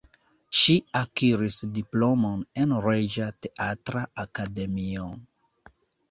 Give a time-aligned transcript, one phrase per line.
[0.59, 5.05] Ŝi akiris diplomon en Reĝa Teatra Akademio.